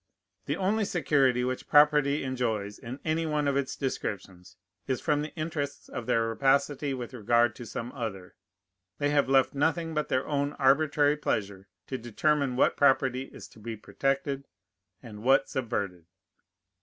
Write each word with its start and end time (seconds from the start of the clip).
The 0.47 0.57
only 0.57 0.83
security 0.83 1.43
which 1.43 1.67
property 1.69 2.23
enjoys 2.23 2.79
in 2.79 2.99
any 3.05 3.27
one 3.27 3.47
of 3.47 3.55
its 3.55 3.75
descriptions 3.75 4.57
is 4.87 4.99
from 4.99 5.21
the 5.21 5.31
interests 5.35 5.87
of 5.89 6.07
their 6.07 6.27
rapacity 6.27 6.91
with 6.95 7.13
regard 7.13 7.55
to 7.57 7.67
some 7.67 7.91
other. 7.91 8.33
They 8.97 9.11
have 9.11 9.29
left 9.29 9.53
nothing 9.53 9.93
but 9.93 10.09
their 10.09 10.27
own 10.27 10.53
arbitrary 10.53 11.17
pleasure 11.17 11.67
to 11.85 11.99
determine 11.99 12.55
what 12.55 12.77
property 12.77 13.25
is 13.25 13.47
to 13.49 13.59
be 13.59 13.77
protected 13.77 14.47
and 15.03 15.21
what 15.21 15.47
subverted. 15.49 16.07